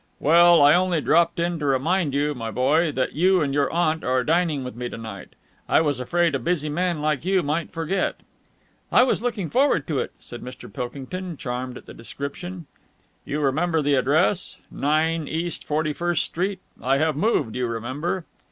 [0.19, 4.03] "Well, I only dropped in to remind you, my boy, that you and your aunt
[4.03, 5.35] are dining with me to night.
[5.69, 8.15] I was afraid a busy man like you might forget."
[8.91, 10.73] "I was looking forward to it," said Mr.
[10.73, 12.65] Pilkington, charmed at the description.
[13.25, 14.57] "You remember the address?
[14.71, 16.61] Nine East Forty first Street.
[16.81, 18.25] I have moved, you remember."